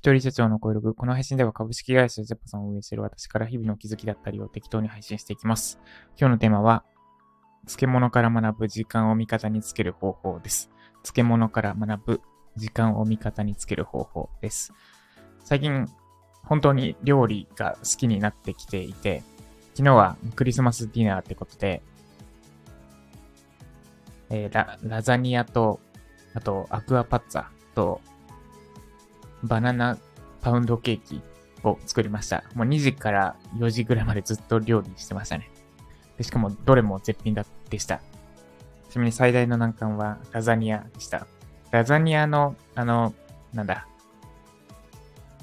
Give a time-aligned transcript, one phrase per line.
[0.00, 0.94] 一人社長の声録。
[0.94, 5.78] この配信では株式会社ジャパさんを運営している私から日々の気づきだったりを適当に配信していきます。
[6.18, 6.84] 今日のテーマは、
[7.66, 10.70] 漬物から学ぶ時間を味方につける方法です。
[11.02, 12.20] 漬物から学ぶ
[12.56, 14.72] 時間を味方につける方法です。
[15.44, 15.86] 最近、
[16.44, 19.22] 本当に料理が好きになってきていて、
[19.74, 21.82] 昨日はクリスマスディナーってことで、
[24.30, 25.78] えー、ララザニアと、
[26.32, 28.00] あとアクアパッツァと
[29.42, 29.98] バナナ
[30.40, 31.22] パウンドケーキ
[31.62, 32.44] を作りました。
[32.54, 35.50] もう2時から4時ぐらいまでずっと料理してましたね。
[36.16, 38.00] でしかもどれも絶品だでした。
[38.90, 41.26] ちなみに最大の難関はラザニアでした。
[41.70, 43.14] ラザニアの、あの、
[43.54, 43.86] なんだ、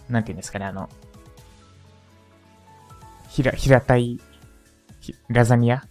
[0.10, 0.90] なんて言うんですかね、あの、
[3.30, 4.20] 平、平たい、
[5.30, 5.84] ラザニア？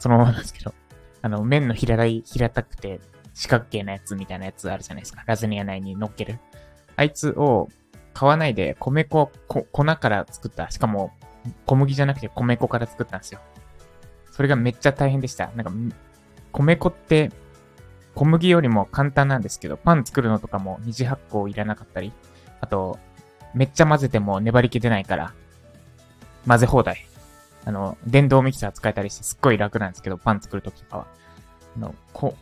[0.00, 0.74] そのままなんですけど、
[1.22, 3.00] あの、麺の平たい、平たくて
[3.34, 5.22] 四角形なやつみたいなやつあるじゃないですか。
[5.26, 6.40] ラザニア内に乗っける。
[6.96, 7.68] あいつを
[8.12, 10.70] 買わないで米粉、粉から作った。
[10.70, 11.12] しかも
[11.66, 13.40] 小麦じゃなくて米粉から作ったんですよ。
[14.30, 15.50] それがめっちゃ大変でした。
[15.54, 15.72] なんか、
[16.52, 17.30] 米粉って
[18.14, 22.12] 小麦よりも簡単なんですけど、パン作るのとかも二次発酵いらなかったり、
[22.60, 22.98] あと、
[23.54, 25.34] めっちゃ混ぜても粘り気出ないから、
[26.46, 27.06] 混ぜ放題。
[27.64, 31.06] あの、電動ミキサー使えたりしてすっごい楽なんですけど、パン作るときとかは。
[31.76, 32.36] あの、こ、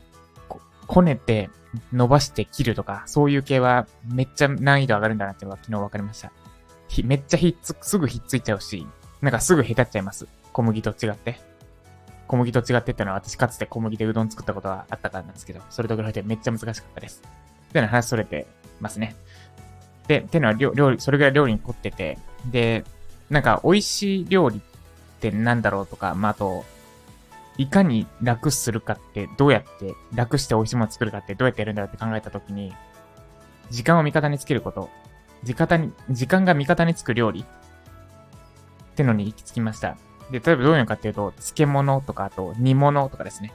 [0.92, 1.48] こねて、
[1.90, 6.30] 伸ばして切るとか、そういう系はめっちゃ難易度上がるんだなっていうのが昨日分かりました。
[6.88, 8.86] ひ、めっちゃひっつ、すぐひっついちゃうし、
[9.22, 10.28] なんかすぐへたっちゃいます。
[10.52, 11.40] 小麦と違って。
[12.28, 17.22] 小麦と違ってってのは私かつて小麦でうどん作ったことがあったからなんですけど、それと比べてめっちゃ難しかったです。
[17.24, 18.46] っていうのは話それて
[18.78, 19.16] ますね。
[20.08, 22.18] で、っていうのは料理、それぐらい料理に凝ってて、
[22.50, 22.84] で、
[23.30, 24.60] なんか美味しい料理っ
[25.20, 26.66] てなんだろうとか、まあ、あと、
[27.58, 32.72] いかに楽するかってどうやって楽して美味しいもの作るかってどうやってやるんだろうって考えたときに、
[33.70, 34.91] 時間を味方につけること、
[35.42, 39.97] 時間に、時間が味方につく料理ってのに行き着きました。
[40.31, 43.53] で、例えばどういうのかっていうと、漬物とか、あと煮物とかですね。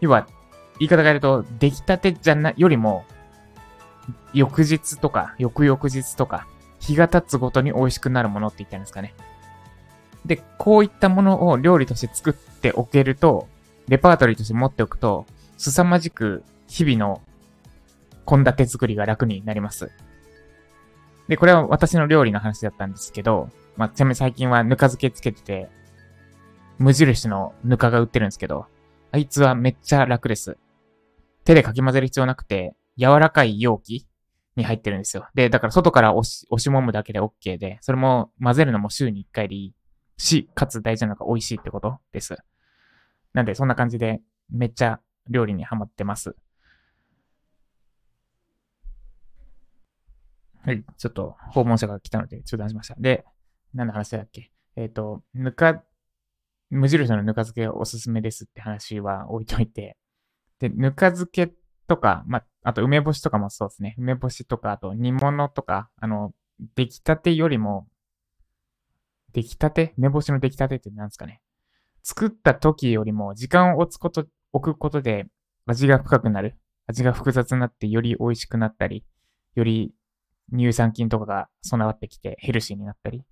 [0.00, 0.26] 要は、
[0.78, 3.04] 言い方変えると、出来たてじゃな、よりも、
[4.32, 6.46] 翌日とか、翌々日とか、
[6.80, 9.14] 日が経つごとに美味しくなるものって言ったんですかね。
[10.24, 13.48] で、こういったものを料理として作っておけると、
[13.88, 15.26] レパートリーとして持っておくと、
[15.56, 17.22] 凄まじく日々の
[18.26, 19.90] 献立作りが楽になります。
[21.28, 25.68] で、これは私の料理の話だったんですけど、まあ、ちなみに最近はぬか漬けつけてて、
[26.78, 28.66] 無印のぬかが売ってるんですけど、
[29.10, 30.58] あいつはめっちゃ楽です。
[31.44, 34.06] 手でかき混ぜる必要なくて、柔らかい容器
[34.56, 35.26] に入ってるんですよ。
[35.34, 39.74] で、だから外から押し、押し揉むだけで OK で、それも混ぜるのも週に1回でいい
[40.18, 42.36] し、かつ大事なのが美味しいってことです。
[43.32, 44.20] なんで、そんな感じで、
[44.50, 46.36] めっちゃ料理にハマってます。
[50.62, 52.96] はい、ちょっと訪問者が来たので中断しました。
[52.98, 53.24] で、
[53.72, 54.50] 何の話だっけ？
[54.76, 55.82] えっ、ー、と、ぬか、
[56.68, 59.96] 無印のぬか漬けおすすめですって話は置いといて、
[60.58, 61.54] で、ぬか漬け
[61.86, 63.94] とか、まあ、と梅干しとかもそうですね。
[63.98, 66.34] 梅干しとか、あと煮物とか、あの、
[66.74, 67.88] 出来たてよりも
[69.32, 69.94] 出来たて？
[69.98, 71.40] 梅干しの出来たてって何ですかね？
[72.02, 75.26] 作った時よりも時間を置くこと、置くことで
[75.66, 76.56] 味が深くなる。
[76.86, 79.04] 味が複雑になってより美味しくなったり、
[79.54, 79.92] より
[80.50, 83.24] 乳酸菌とかが備わってきてヘルシーになったり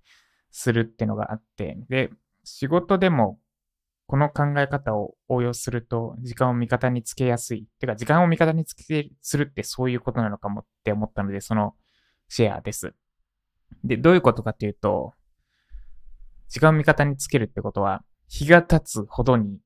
[0.51, 2.11] するってのがあって、で、
[2.43, 3.39] 仕事でも
[4.05, 7.65] この考え方を応用すると時間を味方につけやすい。
[7.79, 11.73] てか時間を味方につけするってそういうことなのかもって思ったので、その
[12.29, 12.93] シェアです。
[13.83, 15.13] で、どういうことかっていうと、
[16.49, 19.59] 時間を味方につけるってことは、日が経つほどに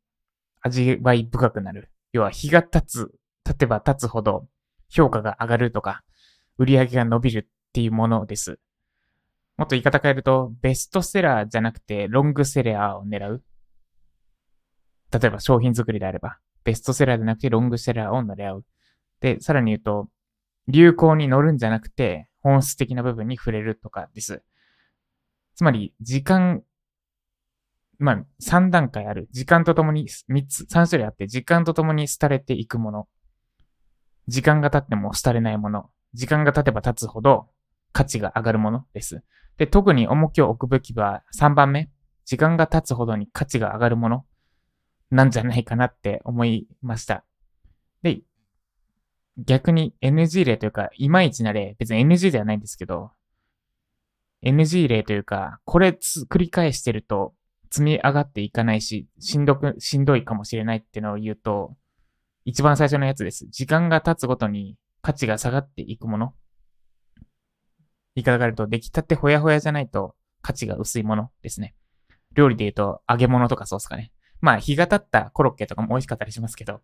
[0.61, 1.91] 味わい深くなる。
[2.13, 3.11] 要は日が経つ、
[3.43, 4.47] 経てば経つほど
[4.89, 6.03] 評価が上がるとか、
[6.57, 8.59] 売り上げが伸びるっていうものです。
[9.57, 13.43] もっと言い方変えると、ベストセラーじゃなくてロングセラーを狙う。
[15.11, 18.65] 例えば商品作りであれば、ベストセラーじゃなくてロングセラーを狙う。
[19.19, 20.09] で、さらに言うと、
[20.67, 24.41] 流行に乗るんじゃなくて、本質的な部分に触れるとかです。
[25.55, 26.63] つまり、時間
[28.01, 29.29] ま、3段階ある。
[29.31, 33.07] 時間とともに、3つ、3種類あって、時間とともに廃れていくもの。
[34.27, 35.89] 時間が経っても廃れないもの。
[36.13, 37.49] 時間が経てば経つほど
[37.93, 39.23] 価値が上がるものです。
[39.57, 41.91] で、特に重きを置くべきは3番目。
[42.25, 44.25] 時間が経つほどに価値が上がるもの
[45.11, 47.23] なんじゃないかなって思いました。
[48.01, 48.21] で、
[49.37, 53.11] 逆に NG 例というか、いまいちな例、別に NG ではないんですけど、
[54.43, 55.97] NG 例というか、これ
[56.29, 57.33] 繰り返してると
[57.71, 61.75] 積み上がっていかないし、しんどく、しんどいかもしれないってのを言うと、
[62.43, 63.47] 一番最初のやつです。
[63.49, 66.33] 時間が経つごとに価値が下がっていくもの。
[68.15, 71.75] 言い方があると、出来たてほやほやじゃないと価値が薄いものですね。
[72.33, 74.11] 料理で言うと揚げ物とかそうっすかね。
[74.41, 76.81] まあ、日が経ったコロッケとかも美味しかったりしますけど、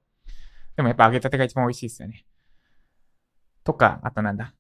[0.78, 2.26] でもやっぱ揚げたてが一番美味しいですよね。
[3.64, 4.54] とか、あとなんだ。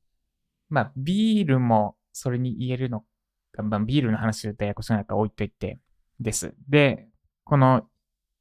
[0.69, 3.05] まあ、ビールもそれに言えるの
[3.53, 5.79] か、まあ、ビールの話するとややこしくないから置いといて
[6.19, 6.53] です。
[6.69, 7.07] で、
[7.43, 7.87] この、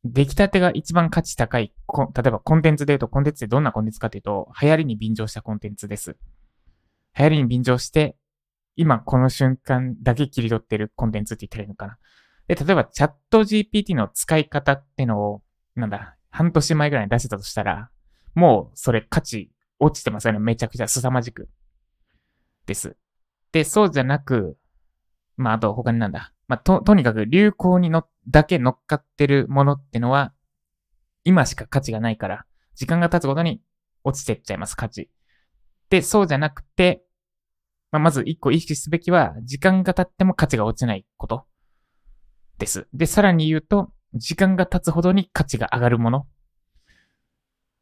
[0.05, 6.17] 出来たてが一番価値高い、例えばコンテンツで言うと、コンテンツってどんなコンテンツかというと、流行りに便乗したコンテンツです。
[7.19, 8.17] 流行りに便乗して、
[8.77, 11.99] 今この瞬間だけ切り取ってるコンテンツって言ったらいいのかな。
[12.47, 15.43] で、例えばチャット GPT の使い方ってのを、
[15.75, 17.91] なんだ、半年前ぐらいに出せたとしたら、
[18.35, 20.39] もうそれ価値落ちてますよね。
[20.39, 21.49] めちゃくちゃ凄まじく。
[22.67, 22.97] です。
[23.53, 24.59] で、そうじゃなく、
[25.37, 26.33] まあ、あと他になんだ。
[26.49, 30.33] まあ、と、とにかく流行にの、だけ乗っかってるものってのは、
[31.25, 33.61] 今しか価値がないから、時間が経つごとに
[34.05, 35.11] 落ちてっちゃいます、価値。
[35.91, 37.03] で、そうじゃなくて、
[37.91, 41.47] まあ、まず一個意識すべきは、時間が経っても価値が落ちないこと
[42.59, 42.87] です。
[42.93, 46.27] で、さらに言うと、時間が経つほどに価値が上がるもの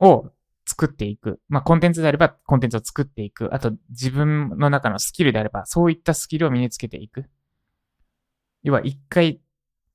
[0.00, 0.30] を
[0.66, 1.40] 作っていく。
[1.48, 3.54] まあ、コンテンツであればコンテンツを作っていく。
[3.54, 7.26] あと、自分の中のスキルであれば、そういったスキルを身につけていく。
[8.64, 9.40] 要は、一回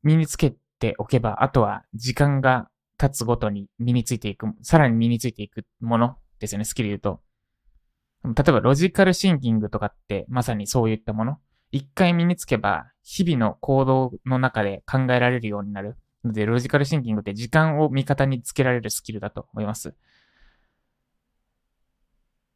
[0.04, 7.22] 身につけておけば、あとは時間が経つごとに身についていく、さらに身についていくものですよね、スキル言うと。
[8.24, 11.38] 例えば、ロジカルシンキングとかって、まさにそういったもの。
[11.72, 15.98] 一回身につけば、日々の行動の中で考えられるようになる。
[16.24, 19.94] ので、ロジカルシンキングって時間を味方につけられるスキルだと思います。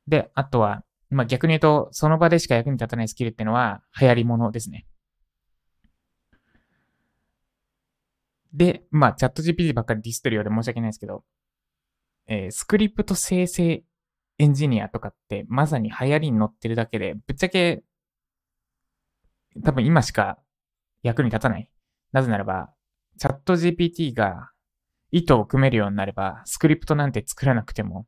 [0.08, 4.86] で、あとは、まあ、逆に言うと、その場でしか役に立たないスキルっていうのは、流行り物ですね。
[8.54, 11.24] で、まあ、チャット GPT ばっかりディスってるようで申し訳ないですけど、
[12.28, 13.84] えー、スクリプト生成
[14.40, 17.84] エンジニアとかって、まさに流行りに乗ってるだけで、ぶっちゃけ、
[19.64, 20.40] 多分今しか
[21.04, 21.70] 役に立たない。
[22.12, 22.72] なぜならば、
[23.20, 24.52] チャット GPT が
[25.12, 28.08] 意図を組めるようになれば、スクリプトなんて作らなくても、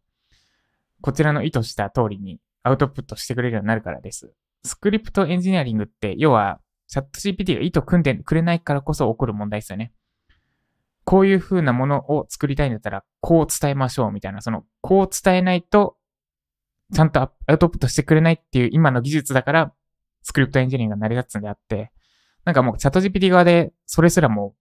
[1.02, 4.34] こちらの意図した通りにアウトプットしてくれるようになるからです。
[4.64, 9.92] スクリプトエンジニアリングって、要は、チャット GPT が意図組んでくれないからこそ起こる問題ですよね。
[11.06, 15.98] こういう風なものを作りたいんだったら、こう伝えましょうみたいな、その、こう伝えないと、
[16.94, 19.74] ちゃんとアウトプットしてくれないっていう今の技術だから、
[20.24, 21.92] スクリプトエンジニアが成り立つんであって、
[22.44, 24.56] なんかもうチャット GPT 側でそれすらも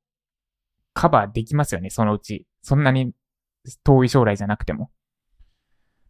[0.93, 2.47] カバーできますよね、そのうち。
[2.63, 3.13] そんなに
[3.83, 4.91] 遠い将来じゃなくても。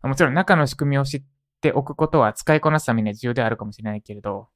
[0.02, 1.24] もちろん中の仕組みを知っ
[1.60, 4.48] ておくことは使いこなすためには重要であるかもしれないけれど、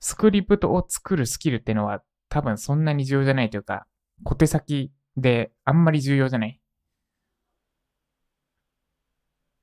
[0.00, 3.86] スクリプトを作るスキルっていうのは多分そんなに重要じゃないというか、
[4.22, 6.60] 小手先であんまり重要じゃない。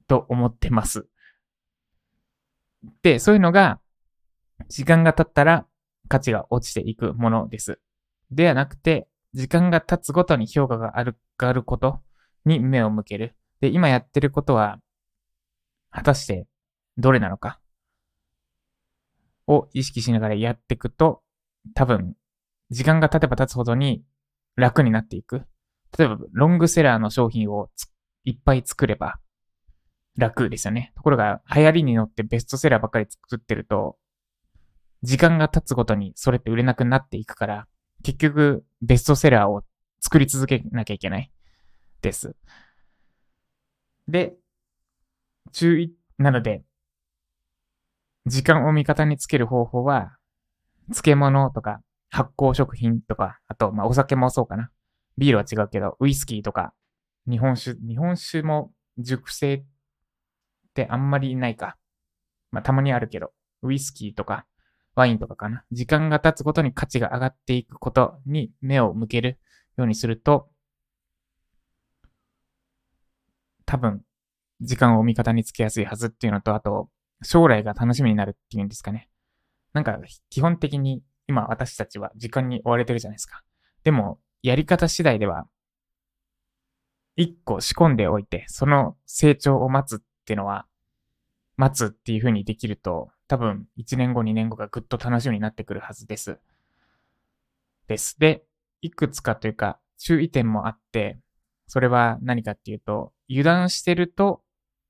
[0.08, 1.08] と思ってます。
[3.02, 3.80] で、そういうのが、
[4.68, 5.66] 時間が経ったら
[6.08, 7.80] 価値が落ちていくものです。
[8.30, 12.02] ではなくて、時間が経つごとに評価がある、があること
[12.46, 13.36] に目を向ける。
[13.62, 14.80] で、今やってることは、
[15.90, 16.48] 果たして
[16.98, 17.60] どれなのか？
[19.48, 21.24] を意識しながらやっていくと、
[21.74, 22.16] 多分、
[22.70, 24.04] 時間が経てば経つほどに
[24.56, 25.44] 楽になっていく。
[25.98, 27.70] 例えば、ロングセラーの商品を
[28.24, 29.20] いっぱい作れば
[30.18, 30.94] 楽ですよね。
[30.96, 33.98] ところが、流行りに乗ってベストセラーばっかり作ってると、
[35.04, 37.68] 時間が経つごとにそれって売れなくなっていくから、
[38.04, 39.64] 結局、ベストセラーを
[40.00, 41.32] 作り続けなきゃいけない。
[42.02, 42.36] です。
[44.08, 44.34] で、
[45.52, 46.64] 注意、なので、
[48.26, 50.18] 時間を味方につける方法は、
[50.88, 51.82] 漬物とか
[52.12, 54.70] 発酵食品とか、あと、まあ、お酒もそうかな。
[55.18, 56.74] ビールは違うけど、ウイスキーとか、
[57.28, 59.64] 日本酒、日本酒も熟成っ
[60.76, 61.78] てあんまりないか。
[62.52, 63.32] まあ、たまにあるけど、
[63.64, 64.46] ウイスキーとか、
[64.94, 65.64] ワインとかかな。
[65.72, 69.40] 時間が経つごとに価値が上がっていくことに目を向ける
[69.78, 70.50] ようにすると、
[73.66, 74.04] 多分、
[74.60, 76.90] 時間を味方につけやすいはずっていうのと、あと、
[77.24, 79.08] 将来が楽しみになるっていうんですかね。
[79.72, 79.98] なんか、
[80.30, 83.42] 基本的に今私たちは時間に追われてるじゃないですか。
[83.86, 85.48] でも、やり方次第では、
[87.16, 90.68] 一個仕込んでおいて、その成長を待つっていうのは、
[91.56, 96.38] 待つっていう風にできると、多分1年後、2年後がぐっと楽しみになってくるはずです。
[97.88, 98.20] です。
[98.20, 98.44] で、
[98.82, 101.18] いくつかというか、注意点もあって、
[101.68, 104.42] それは何かっていうと、油断してると、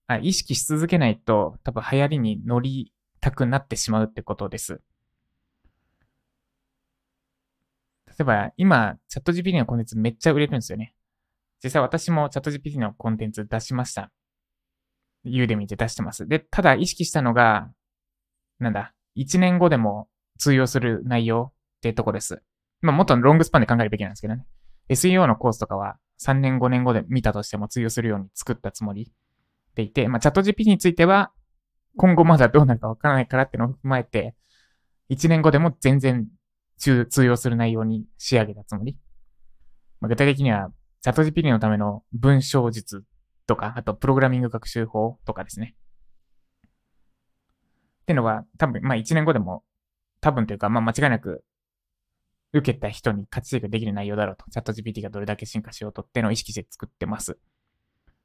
[0.07, 4.81] あ意識し続けないと多分流行りに乗りたくなってしまうってことです。
[8.11, 10.93] 例えば、今、チャット GPT のコンテンツめっちゃ売れるんですよね。
[11.63, 14.11] 実際私もチャット GPT のコンテンツ出しました。
[15.23, 16.27] ユーデミで出してます。
[16.27, 17.71] で、ただ意識したのが、
[18.59, 22.41] なんだ、1年後でも通用する内容ってとこです。
[22.81, 24.45] まあ、もっとロングスパンで考えるべきなんですけどね。
[24.89, 29.11] SEO のコースとかは3年5年後で見たとしても通用するように作ったつもり
[29.75, 31.31] でいて、まあ、チャット GPT については
[31.97, 34.35] 今後まだどうなるかわからないからってのを踏まえて、
[35.09, 36.27] 1年後でも全然
[36.81, 38.97] 通用する内容に仕上げたつもり。
[39.99, 40.71] まあ、具体的には、
[41.01, 43.03] チャット GPT のための文章術
[43.47, 45.75] とか、あとプログラミング学習法とかですね。
[46.65, 49.63] っていうのは、多分、まあ1年後でも、
[50.19, 51.43] 多分というか、まあ間違いなく、
[52.53, 54.45] 受けた人に価値提供できる内容だろうと。
[54.51, 57.37] チャット GPT がどれだけ進化しようとってのを意識して作ってます。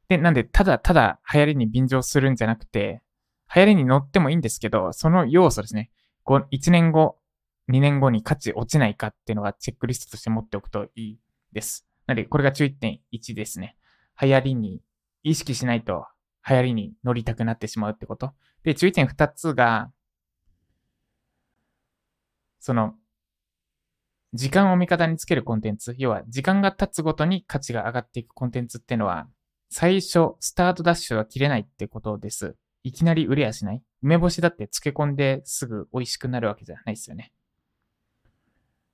[0.09, 3.03] で、なんで、ただただ流行りに便乗するんじゃなくて、
[3.55, 5.91] 流行りに乗ってもいいんですけど、その要素ですね。
[6.27, 7.19] 1年後、
[7.71, 11.19] 2年後に価値落ちないかっていうのがチェックリストとして持っておくといい
[11.53, 11.87] です。
[12.07, 13.77] なので、これが注意点1ですね。
[14.21, 14.83] 流行りに
[15.23, 16.07] 意識しないと
[16.49, 18.33] 流行りに乗りたくなってしまうってこと。
[18.63, 19.91] で、注意点2つが、
[22.61, 22.95] その、
[24.33, 25.95] 時間を味方につけるコンテンツ。
[25.99, 29.29] 要は、時間が経つごとに価値が上がっていくコンテンツっていうのは、
[29.71, 32.57] 最初、スタートダッシュは切れないってことです。
[32.85, 37.33] いきなり売れやしない梅干しだって漬け込んですぐ美味しくなるわけじゃないですよね。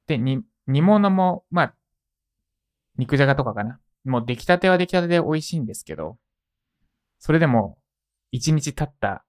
[0.06, 0.44] で、煮
[0.82, 1.75] 物も、まあ、
[2.97, 3.80] 肉じゃがとかかな。
[4.04, 6.18] もう出来たては出来たてで美味しいんですけど、
[7.18, 7.78] それでも、
[8.30, 9.25] 一日経った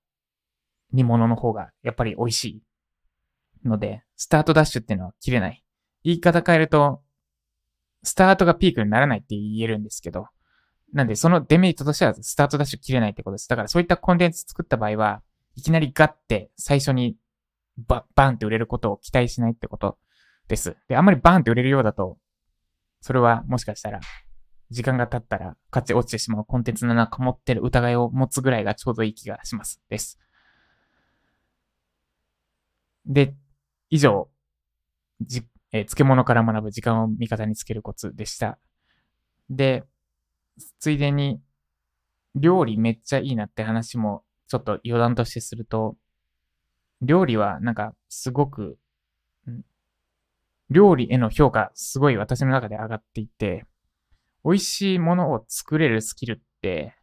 [0.94, 2.64] 煮物の方がやっぱり美味しい
[3.68, 5.64] ので、スタートダッシュっていうのは切れない。
[6.04, 7.02] 言い方変えると、
[8.04, 10.28] スタートがピークにならないって言えるんですけど、
[10.94, 13.50] なんでそのデメリットとしてはスタートダッシュ切れないってことです。
[13.50, 15.22] だからそういったコンテンツ作った場合は、
[15.56, 17.16] いきなりガッて最初に
[17.78, 19.98] ババンって売れることを期待しないってこと
[20.48, 20.76] です。
[20.88, 22.18] で、あんまりバーンって売れるようだと、
[23.02, 24.00] それはもしかしたら、
[24.70, 29.82] 時間が経ったら価値落ちてしまうコンテンツの中持ってる疑いを持つぐらいがちょうどいい気がします。
[29.90, 30.20] です。
[33.06, 33.36] で、
[33.90, 34.30] 以上、
[35.22, 38.58] じ、えー、漬物から学ぶ時間を味方につけるコツでした。
[39.50, 39.84] で、
[40.80, 41.42] ついでに、
[42.36, 45.96] 料理めっちゃいいなって話もちょっと余談としてすると、
[47.02, 48.78] 料理はなんかすごく
[50.70, 53.66] 料理への評価、すごい私の中で上がっていて、
[54.44, 56.96] 美味しいものを作れるスキルって、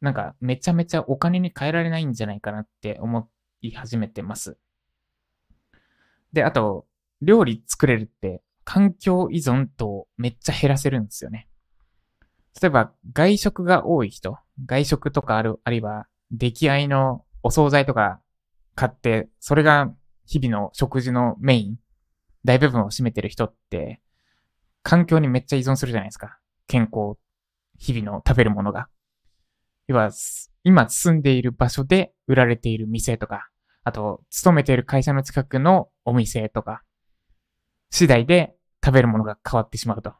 [0.00, 3.28] なんかめちゃめちゃお金に変えられないんじゃないかなって思
[3.62, 4.58] い始めてます。
[6.32, 6.86] で、あと、
[7.22, 11.48] 料理作れるって環境依存とめっちゃ減らせるんですよね。
[12.60, 18.20] 例えば、外食が多い人、外食とかある、あるいは、出来合いのお惣菜とか
[18.74, 19.94] 買って、それが
[20.26, 21.76] 日々の食事のメイン、
[22.44, 24.00] 大部分を占めてる人って、
[24.82, 26.38] 環境にめっちゃ依存するじゃないですか。
[26.66, 27.18] 健康、
[27.78, 28.88] 日々の食べるものが。
[29.86, 30.10] 要は、
[30.64, 33.48] 今住んでいる場所で売られている店とか、
[33.84, 36.82] あと、勤めている会社の近くのお店とか、
[37.90, 40.14] 次第で食べるものが変わってしまうと。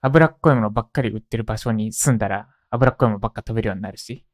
[0.00, 4.24] 脂っこいものばっかり売ってる場所に住んだら、脂っこいものばっか食べるようになるし、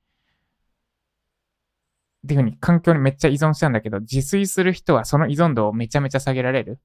[2.26, 6.80] っていうふうに環境にめっちゃ依存したんだけど、自炊する人はその依存度をめちゃめちゃ下げられる。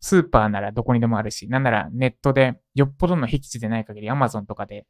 [0.00, 4.86] スーパーならどこにでもあるし、なんならネットでよっぽどの僻地でない限り、アマゾンとかで、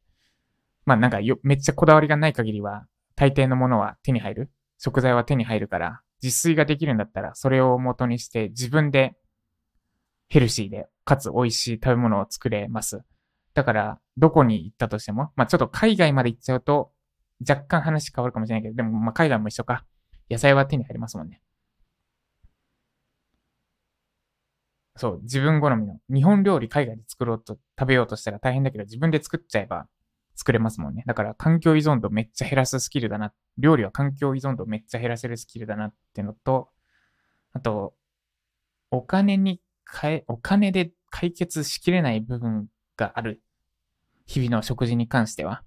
[0.84, 4.50] まあなんかよめっちゃこだわりがない限りは、大抵のものは手に入る。
[4.78, 9.16] 食材は手に入るから、自炊ができるんだったら、それを元にして自分で
[10.28, 13.00] ヘルシーで、かつ美味しい食べ物を作れます。
[13.54, 16.92] だから、どこに行ったとしても、まあちょっと海外まで行っちゃうと、
[17.40, 19.84] 若干話変わるかもしれないけど、でも、まあ、海外も一緒か。
[20.30, 21.40] 野菜は手に入りますもんね。
[24.96, 26.00] そう、自分好みの。
[26.12, 29.86] 日本料理海外で作ろうと、食べようとしたら大変だけど、自分で作っちゃえば
[30.34, 31.04] 作れますもんね。
[31.06, 33.34] だから、環境依存度めっちゃ減らすスキルだな。
[33.58, 36.70] 料理は環境依存度めっちゃ減らせるスキルだなっていうのと、
[37.52, 37.94] あと、
[38.90, 43.42] お金に変え、お金で解決しきれない部分がある。
[44.26, 45.62] 日々の食事に関しては。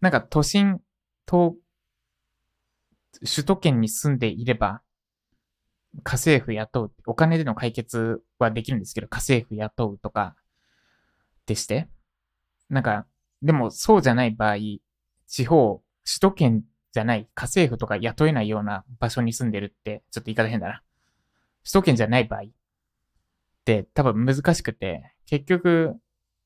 [0.00, 0.80] なんか都心、
[1.26, 1.54] と、
[3.20, 4.82] 首都圏に住んでいれば、
[6.02, 10.34] 家政婦雇う、お金での解決はできるんですけど、家政婦雇うとか、
[11.46, 11.88] でして。
[12.68, 13.06] なんか、
[13.42, 14.56] でもそうじゃない場合、
[15.26, 20.82] 地方、首都圏じゃない家政婦とか雇えないような場所に住んでるって、ちょっと言い方変だな。
[21.62, 22.44] 首都圏じゃない場合っ
[23.64, 25.96] て多分難しくて、結局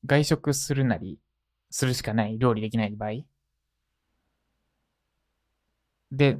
[0.05, 1.19] 外食するなり、
[1.71, 3.25] するしかない、料理できない場合
[6.11, 6.39] で、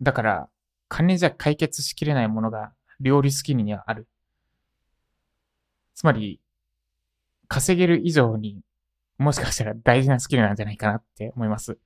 [0.00, 0.48] だから、
[0.88, 4.08] 金じゃ解決しきれないものが料理スキルにはある。
[5.94, 6.40] つまり、
[7.48, 8.62] 稼げる以上に
[9.22, 11.78] もしかしたら大事なスキルなんじゃないかなって思います。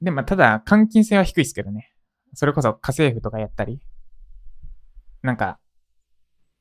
[0.00, 1.92] でも、ただ、換金性は低いですけどね。
[2.34, 3.80] それこそ家政婦とかやったり。
[5.22, 5.58] なんか、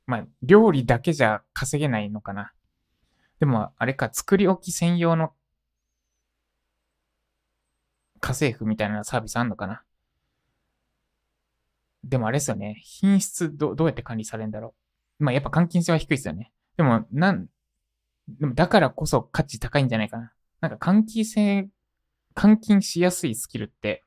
[0.08, 2.54] まあ、料理だけじゃ稼げないのかな。
[3.40, 5.34] でも、あれか、作り置き専用の
[8.20, 9.84] 家政婦みたいなサービスあんのかな？
[12.04, 12.80] でもあれですよね。
[12.84, 14.76] 品質ど、どうやって管理されるんだろ
[15.20, 15.24] う？
[15.24, 16.52] まあ、やっぱ換金性は低いですよね。
[16.78, 17.48] でも、なん、
[18.28, 20.32] でもだからこそ価値高いんじゃないかな。
[20.62, 21.70] なんか換金性、
[22.36, 24.06] 換金しやすいスキルって、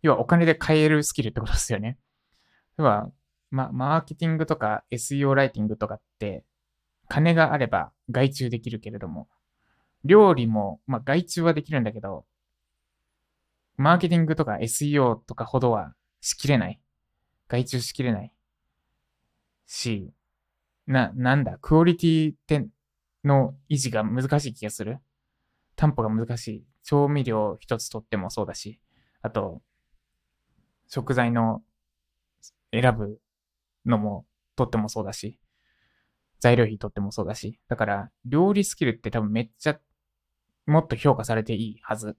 [0.00, 1.98] 要はお金で買えるスキルってことですよね。
[2.78, 3.10] 要は、
[3.50, 6.44] ま、マーケティングとか SEO ライティングとかって、
[7.08, 9.28] 金があれば外注できるけれども、
[10.04, 12.24] 料理も、まあ、外注はできるんだけど、
[13.76, 16.80] マーケティングとか SEO とかほどはしきれない。
[17.48, 18.32] 外注しきれない。
[19.66, 20.12] し、
[20.86, 22.66] な、なんだ、クオリティって
[23.24, 24.98] の維持が難しい気がする。
[25.76, 26.64] 担保が難しい。
[26.84, 28.80] 調味料一つとってもそうだし、
[29.22, 29.62] あと、
[30.88, 31.62] 食材の
[32.72, 33.20] 選ぶ
[33.86, 34.26] のも
[34.56, 35.38] とってもそうだし、
[36.40, 39.78] 材料費とってもそうだし、だから料理スキルって多分めっちゃ
[40.66, 42.16] もっと評価されていいはず。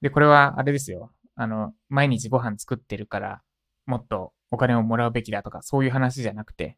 [0.00, 1.12] で、これはあれですよ。
[1.34, 3.42] あの、毎日ご飯作ってるから、
[3.86, 6.76] もっとお金をもらうべきだとか、そういう話じゃなくて、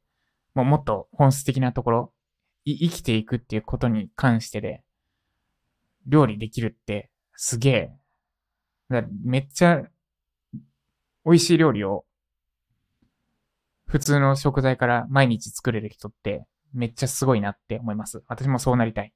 [0.55, 2.13] もうもっと本質的なところ、
[2.65, 4.83] 生きていくっていうことに関してで、
[6.07, 7.93] 料理できるってすげえ。
[9.25, 9.83] めっちゃ
[11.25, 12.05] 美味しい料理を
[13.87, 18.23] 普通の食材から毎日作れる人ってめっちゃすごいなって思います。
[18.27, 19.13] 私もそうなりたい。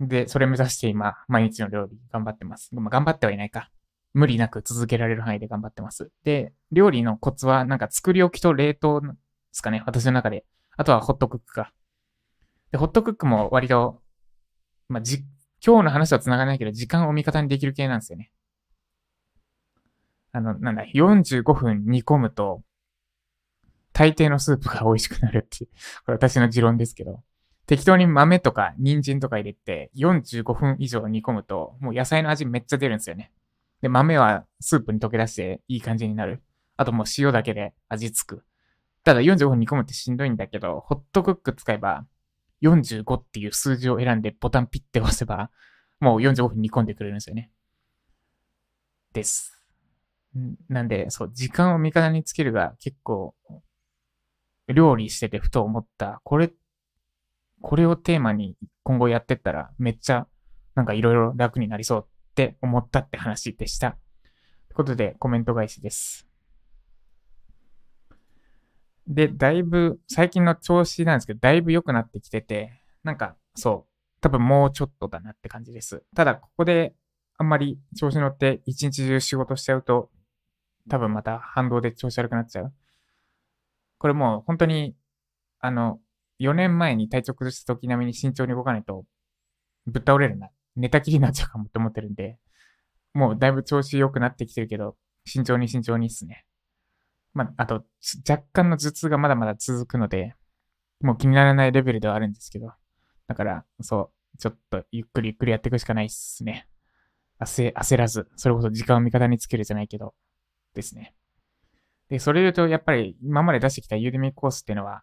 [0.00, 2.74] で、それ目指して今、毎日の料理頑張ってます。
[2.74, 3.70] まあ、頑張ってはいないか。
[4.12, 6.10] 無理なく続けられる範囲で頑張ってます。
[6.24, 9.08] で、料理のコツは、なんか作り置きと冷凍で
[9.52, 10.44] すかね、私の中で。
[10.76, 11.72] あとはホットクックか。
[12.72, 14.02] で、ホットクックも割と、
[14.88, 15.24] まあ、じ、
[15.64, 18.30] 今日の話は繋がらないけど、時間を味方にできる系なんですよね。
[20.32, 22.62] あの、なんだ、45分煮込むと、
[23.92, 25.70] 大抵のスープが美味しくなるっていう、
[26.04, 27.22] これ私の持論ですけど。
[27.66, 33.32] 適当に豆とか人参とか入れて45分以上煮込むと、もう野菜の味めっちゃ出るんですよね。
[33.82, 36.42] で、豆はスープに溶け出していい感じになる。
[36.76, 38.44] あともう塩だけで味つく。
[39.02, 42.06] ただ45分煮込むってしんどいんだけど、ホットクック使えば
[42.62, 45.50] 45っていう数字を選んでボタンピッて押せば、
[46.00, 47.50] もう45分煮込んでくれるんですよね。
[49.12, 49.60] です。
[50.68, 53.34] なんで、そう、時間を味方につけるが結構、
[54.68, 56.20] 料理しててふと思った。
[56.24, 56.52] これ
[57.60, 60.26] これをテーマに今後やってったらめっちゃ
[60.74, 63.92] なんかいろいろ楽になりそうって思ったって話でした。
[63.92, 63.98] とい
[64.72, 66.26] うことでコメント返しです。
[69.08, 76.02] で、だいぶ、最近の調子なんですけど、だいぶ良くなってきてて、なんか、そう、多分もうちょっとだなって感じです。
[76.14, 76.94] ただ、ここで
[77.38, 80.10] あんまり調子乗って一日中仕事しちゃうと、
[80.88, 82.72] 多分また反動で調子悪くなっちゃう。
[83.98, 84.96] これもう本当に、
[85.60, 86.00] あの、
[86.38, 89.04] 4年前に体調崩した時並みに慎重に動かないと、
[89.86, 90.50] ぶっ倒れるな。
[90.76, 92.38] 寝たきりになっちゃうかもって思ってるんで、
[93.14, 96.44] もうだいぶ調子良くなってきてるけど、慎重に慎重にっすね。
[97.32, 97.84] まあ、あと、
[98.28, 100.34] 若干の頭痛がまだまだ続くので、
[101.00, 102.72] もう気にならないレベルではあるんですけど、
[103.26, 106.68] だから、そう、ちょっとゆっくりゆっくりやっていくしかないっすね。
[107.40, 110.14] 焦、焦らず、それこそ時間を味方につけるじゃないけど、
[110.74, 111.14] ですね。
[112.08, 115.02] で、それ言うと、やっぱり今まで出してきたユーデミコースっていうのは、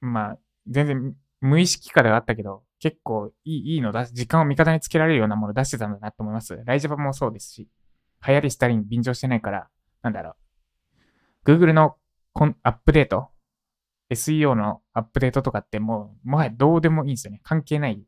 [0.00, 6.60] まあ、全然無意識化ではあったけど、結構いいいいのだ、時間を味方につけられるようなもの出してたんだなと思います。
[6.64, 7.68] ライジャパもそうですし、
[8.26, 9.68] 流行りしたりに便乗してないから、
[10.02, 10.36] なんだろ
[11.44, 11.50] う。
[11.50, 11.96] Google の
[12.32, 13.30] コンアップデート
[14.10, 17.40] SEO のアップデートとかってもう、もはやどうでもいいんですよね。
[17.42, 18.02] 関係ない。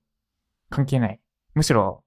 [0.70, 1.20] 関係ない。
[1.54, 2.04] むしろ、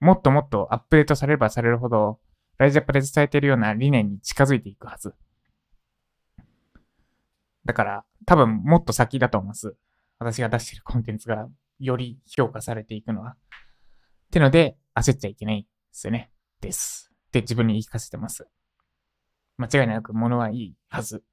[0.00, 2.20] もっともっとアップデートされればされるほど、
[2.58, 5.14] ライジャパで伝えているような理念に近づいていくはず。
[7.64, 9.76] だから、多分もっと先だと思います。
[10.18, 11.48] 私が出してるコンテンツが
[11.78, 13.30] より評価されていくのは。
[13.30, 13.34] っ
[14.30, 16.30] てので、焦っちゃいけないですよね。
[16.60, 17.10] です。
[17.28, 18.46] って自分に言い聞かせてます。
[19.56, 21.24] 間違いなく物はいいはず。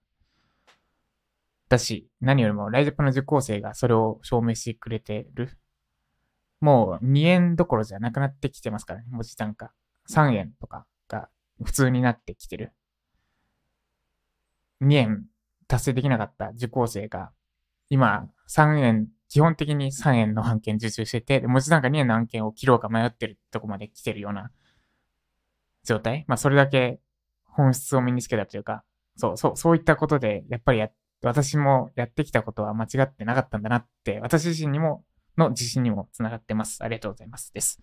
[1.69, 5.57] だし、何よりもライジャパの受講生がそれを証明してくれてる。
[6.59, 9.71] もう2円どころじゃなくなってきてますからね、文字単価。
[10.09, 11.29] 3円とかが
[11.63, 12.73] 普通になってきてる。
[14.81, 15.25] 2円
[15.69, 17.31] 達成できなかった受講生が、
[17.89, 24.51] 今、3円、基本的に3円の案件受注してて、文字単価2円の案件を切ろうか迷ってるとこまで来てるような
[25.83, 26.25] 状態。
[26.27, 26.99] まあ、それだけ
[27.45, 28.83] 本質を身につけたというか、
[29.15, 30.89] そう、そう、そういったことで、やっぱりや、
[31.21, 35.03] 私もやってきたことは間違ってなかったんだなって、私自身にも
[35.37, 36.83] の自信にもつながってます。
[36.83, 37.53] ありがとうございます。
[37.53, 37.79] です。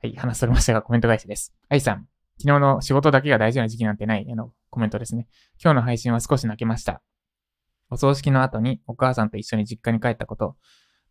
[0.00, 1.52] はい、話されましたがコメント返しです。
[1.68, 2.06] 愛さん、
[2.38, 5.26] 昨日の仕事だけが大事な時期なんてない、あの、コメントですね。
[5.62, 7.02] 今日の配信は少し泣けました。
[7.90, 10.56] お葬式の後にお母さんと一緒に実家に帰ったこと、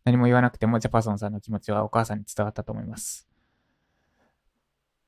[0.04, 3.28] 何も言わなくてもジャパソンさんの気持ちはお母さんに伝わったと思います。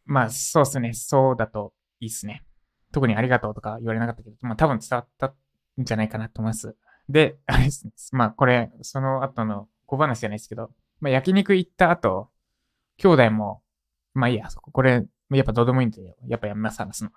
[0.04, 0.92] まあ、そうですね。
[0.94, 2.44] そうだといいっすね。
[2.92, 5.34] 特にありがとうとか言われなかったけど、まあ多分伝わったん
[5.84, 6.74] じゃないかなと思います。
[7.08, 7.92] で、あれですね。
[8.12, 12.30] まあこれ、その後の小話じゃないですけど、まあ焼肉行った後、
[12.96, 13.62] 兄弟も、
[14.14, 16.16] まあいいや、そこ、これ、やっぱどうでもいいんだよ。
[16.26, 17.10] やっぱやめます、話すの。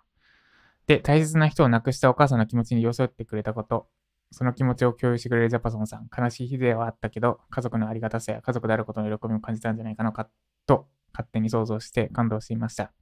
[0.88, 3.88] で、大切な人を亡くしたお母さんの気持ちに寄せてくれたこと、
[4.32, 10.30] その気持ちを共有してくれるジャパソンさん、悲しい日ではあったけど、家族のありがたさや家族であることの喜びも感じたんじゃないかなか
[10.66, 12.94] と、勝手に想像して感動していました。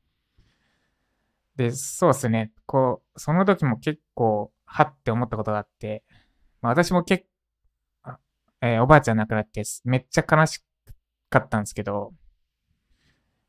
[1.56, 2.52] で、そうですね。
[2.66, 6.04] こう、その時も結構、はって思ったことがあって、
[6.62, 7.26] まあ、私も結
[8.04, 8.18] 構、
[8.62, 10.64] えー、おばあちゃん亡くなって、めっちゃ悲し
[11.30, 12.14] かったんですけど、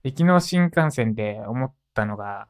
[0.03, 2.49] 行きの新幹線で思ったのが、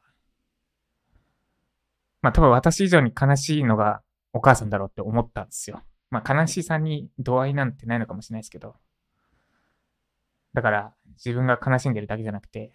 [2.23, 5.83] まあ多分私以上に悲しいのがお母さんだろうって思ったんですよ。
[6.11, 8.77] まあ悲しさに度合いなんてないのかもしれないですけど。
[10.53, 12.73] だから自分が悲しんでるだけじゃなくて、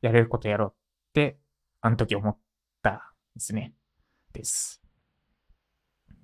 [0.00, 0.74] やれることやろうっ
[1.12, 1.38] て
[1.80, 2.38] あの時思っ
[2.82, 2.98] たん
[3.36, 3.74] ですね。
[4.32, 4.80] です。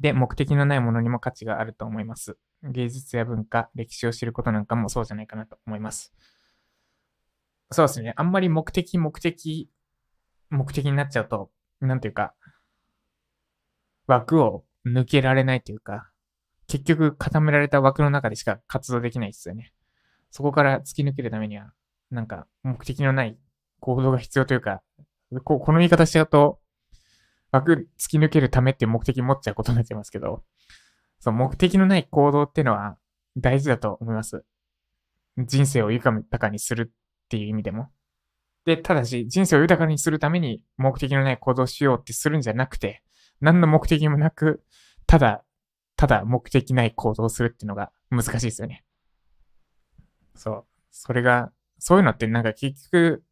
[0.00, 2.36] で、目的のないものにも価値があると思います。
[2.62, 6.12] 芸術や文化、歴史を知ることなんかもそうじゃないかなと思います。
[7.70, 8.12] そうですね。
[8.16, 9.70] あんまり目的、目的、
[10.50, 12.34] 目的になっちゃうと、なんていうか、
[14.06, 16.10] 枠を抜けられないというか、
[16.66, 19.72] 結局固められた枠の中でしか活動できないですよね。
[20.30, 21.72] そこから突き抜けるためには、
[22.10, 23.38] なんか目的のない
[23.80, 24.82] 行動が必要というか、
[25.44, 26.58] ここの言い方しちゃうと、
[27.52, 30.42] 枠突き抜けるためっていう目的持っちゃうことになっちゃいますけど、
[31.20, 32.96] その目的のない行動っていうのは
[33.36, 34.44] 大事だと思います。
[35.38, 37.90] 人生を豊かにするっていう意味でも。
[38.64, 43.02] で、ただし、人生を豊かにするために目的のない行動をしようってするんじゃなくて、
[43.40, 44.62] 何の目的もなく、
[45.06, 45.44] ただ、
[45.96, 48.84] ただ目的ない行動をするっていうのが難しいですよね。
[50.34, 50.64] そう。
[50.90, 53.24] それが、そういうのってなんか結局、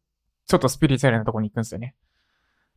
[0.47, 1.95] ちょっとスピリチュアルなとこに行くんですよね。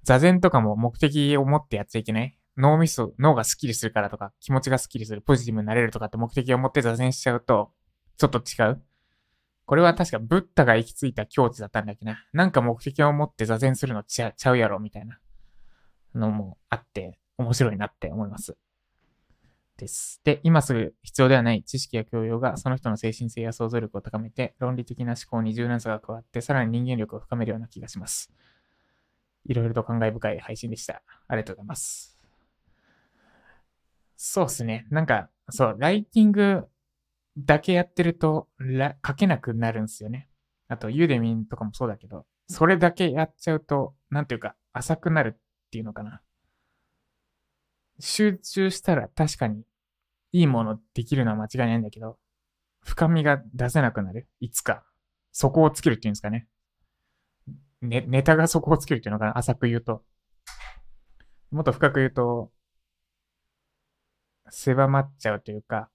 [0.02, 7.72] 座禅とかも目的を持ってやっちゃいけない脳みそ、脳がスッキリするからとか、気持ちがスッキリする、ポジティブになれるとかって目的を持って座禅しちゃうと、
[8.16, 8.82] ちょっと違う。
[9.66, 12.24] これは確かブッダが行き着いた境地だったんだっけな。
[12.32, 15.18] なんか目的を持って座禅するのちゃちゃうやろ、みたいな
[16.16, 18.56] のもあって、面白いなって思います。
[19.76, 20.20] です。
[20.24, 28.32] で、今すぐ必要ではない知識や教養がその人の精神性や想像力を高めて、論理的な思考に柔軟さが加わって、さらに人間力を深めるような気がします。
[29.44, 31.02] いろいろと感慨深い配信でした。
[31.28, 32.18] ありがとうございます。
[34.16, 34.86] そうっすね。
[34.90, 36.66] なんか、そう、ライティング
[37.38, 38.48] だけやってると、
[39.06, 40.28] 書けなくなるんですよね。
[40.68, 46.22] あと、ユーデミンとかもそうだけど、それだけやっちゃうと、なんていうか、浅くなるっていうのかな。
[47.98, 49.62] 集中したら確かに
[50.32, 52.18] いいものできるのは間違いないんだけど、
[52.80, 54.28] 深みが出せなくなる。
[54.40, 54.84] いつか。
[55.32, 56.46] そこをつけるっていうんですかね。
[57.82, 59.38] ね、ネタがそこをつけるっていうのかな。
[59.38, 60.02] 浅く言うと。
[61.50, 62.52] もっと深く言うと、
[64.50, 65.90] 狭まっちゃうというか、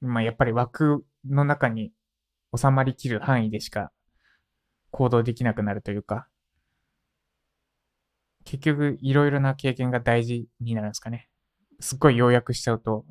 [0.00, 1.92] まあやっぱり枠の中に
[2.56, 3.92] 収まりきる範囲でしか
[4.90, 6.28] 行動できなくなるというか、
[8.44, 11.28] 結局いろいろな経験が大事になるんですかね。
[11.80, 13.04] すっごい要約しちゃうと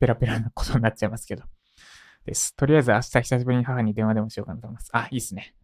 [0.00, 1.44] ペラペラなことになっちゃいますけど。
[2.24, 2.54] です。
[2.56, 4.90] とりあえず明日久しぶりに母に電話でもしようかなと思います。
[4.92, 5.54] あ、いいっすね。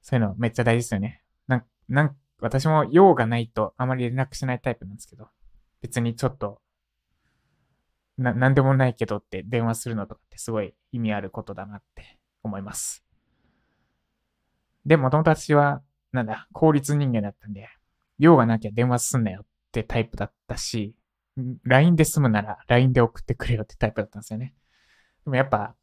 [0.00, 1.22] そういうのめっちゃ大事ですよね。
[1.46, 5.28] なん、なん、私も用がないとあまり連絡しないタイプなんですけど、
[5.82, 6.60] 別にちょっと
[8.18, 13.04] な、なんでもないけどって電話するのとかってすごい意味あることだなって思います。
[14.84, 17.68] で、もともと私は、なんだ、効率人間だったんで、
[18.18, 20.94] 用がなきゃ電話すんなよってタイプだったし、
[21.64, 24.54] LINE で済むなら LINE で送ってくれよってタイプだったんですよね。
[25.24, 25.74] でもやっぱ、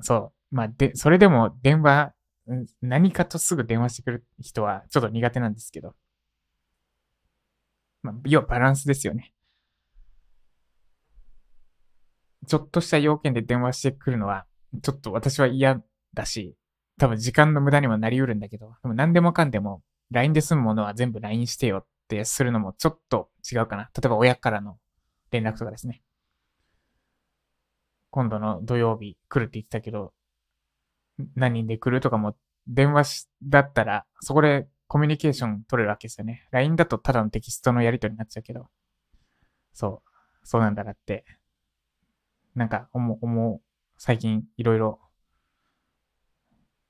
[0.00, 2.14] そう、まあ、で、それでも電話、
[2.80, 5.94] 何かとすぐ電話してくる人はちょっと苦手なんですけど、
[8.02, 9.34] まあ、要はバランスですよね。
[12.46, 14.46] ちょっとした要件で電話してくるのは、
[14.82, 15.82] ちょっと私は嫌
[16.14, 16.54] だし、
[16.98, 23.90] 多分時間の無駄にもなりうるんだけど、でも何でもかんでも LINE で済むものは全部 LINE してよってするのもちょっと違うかな。
[23.94, 24.78] 例えば親からの
[25.30, 26.02] 連絡とかですね。
[28.10, 30.12] 今度の土曜日来るって言ってたけど、
[31.34, 36.46] 何人で来るとかも電話しだったら、そこでコミュニケーション取れるわけですよね。
[36.50, 38.68] LINE だとただのテキストのやり取りになっちゃうけど。
[39.74, 40.10] そう。
[40.44, 41.24] そうなんだなって
[42.58, 43.60] なんか、思う、思う、
[43.98, 44.98] 最近いろいろ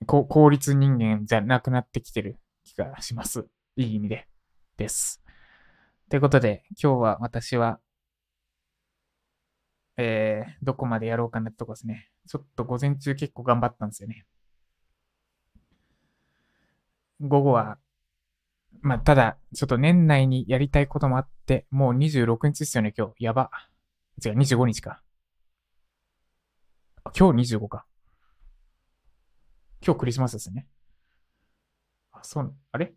[0.07, 3.47] こ効率人間じゃなくなってきてる気がします。
[3.77, 4.29] いい意味で。
[4.77, 5.23] です。
[6.09, 7.81] ということで、今日は私は、
[9.97, 12.11] えー、どこまでやろうかなってとこですね。
[12.27, 14.27] ちょっと午前中結構頑張ったんですよね。
[17.21, 17.79] 午後は、
[18.81, 23.25] まあ、ただ、ちょっと年内にやりたいこともあって、もう26日ですよね、今日。
[23.25, 23.51] やば。
[24.25, 25.03] 違う、25日か。
[27.19, 27.87] 今日25か。
[29.85, 30.67] 今日クリスマスですね。
[32.21, 32.93] あ、そう、あれ？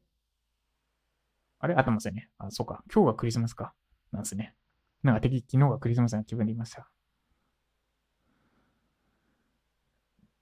[1.59, 1.75] あれ？
[1.75, 2.29] 合ってますよね。
[2.37, 2.83] あ、そうか。
[2.93, 3.73] 今日がクリスマスか。
[4.11, 4.55] なんですね。
[5.03, 6.89] なんか敵、昨日がクリスマスな気分でいました。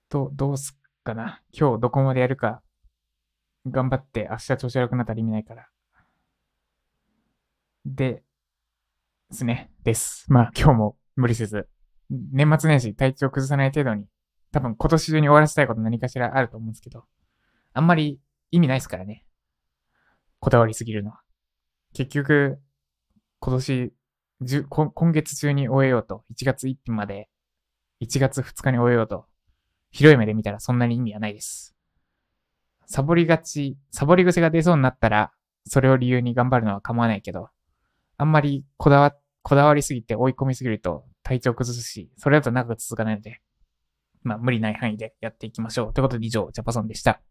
[0.09, 1.41] ど、どうすっかな。
[1.51, 2.61] 今日どこまでやるか。
[3.67, 5.67] 頑張って明日調子悪くなったら意味ないから。
[7.85, 8.23] で、
[9.29, 9.71] ですね。
[9.83, 10.25] です。
[10.31, 11.69] まあ今日も無理せず、
[12.09, 14.07] 年末年始体調崩さない程度に、
[14.51, 17.05] 多分今年中に終わらせたいこと何かしらあると思うんですけど、
[17.73, 18.19] あんまり
[18.51, 19.25] 意味ないですからね。
[20.39, 21.21] こだわりすぎるのは。
[21.93, 22.59] 結局、
[23.39, 23.93] 今年、
[24.69, 27.29] 今月中に終えようと、1月1日まで、
[28.01, 29.25] 1月2日に終えようと、
[29.91, 31.75] 広い目で見たらそんなに意味はないです。
[32.85, 35.31] サボりがち、サボり癖が出そうになったら、
[35.65, 37.49] それを理由に頑張るのは構わないけど、
[38.17, 43.41] あんまりこだわ、こだわりすぎて追い込みすぎると体調崩すし、それだと長く続かないので、
[44.23, 45.93] まあ無理ない範囲でやっていきましょう。
[45.93, 47.21] ということで以上、ジャパソンでした。